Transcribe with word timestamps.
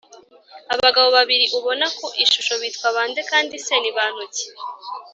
Abagabo 0.75 1.07
babiri 1.17 1.45
ubona 1.57 1.85
ku 1.97 2.07
ishusho 2.23 2.53
bitwa 2.61 2.87
bande 2.95 3.21
kandi 3.31 3.53
se 3.65 3.73
ni 3.79 3.91
bantu 3.97 4.23
ki 4.35 4.47